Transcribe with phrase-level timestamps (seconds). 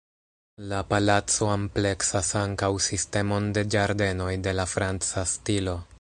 [0.69, 5.83] La palaco ampleksas ankaŭ sistemon de ĝardenoj de la franca stilo.